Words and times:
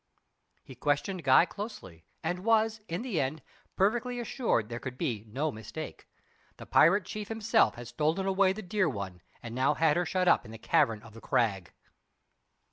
He 0.63 0.73
questioned 0.73 1.23
Guy 1.23 1.45
closely, 1.45 2.05
and 2.23 2.39
was, 2.43 2.81
in 2.87 3.03
the 3.03 3.21
end, 3.21 3.43
perfectly 3.75 4.19
assured 4.19 4.67
there 4.67 4.79
could 4.79 4.97
be 4.97 5.25
no 5.27 5.51
mistake. 5.51 6.07
The 6.57 6.65
pirate 6.65 7.05
chief 7.05 7.27
himself 7.27 7.75
had 7.75 7.87
stolen 7.89 8.25
away 8.25 8.51
the 8.53 8.63
dear 8.63 8.89
one, 8.89 9.21
and 9.43 9.53
now 9.53 9.75
had 9.75 9.97
her 9.97 10.05
shut 10.07 10.27
up 10.27 10.43
in 10.43 10.49
the 10.49 10.57
cavern 10.57 11.03
of 11.03 11.13
the 11.13 11.21
Crag. 11.21 11.71